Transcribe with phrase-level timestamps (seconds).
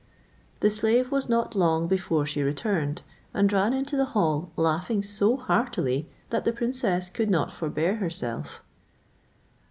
[0.61, 3.03] The slave was not long before she returned,
[3.35, 8.63] and ran into the hall, laughing so heartily, that the princess could not forbear herself.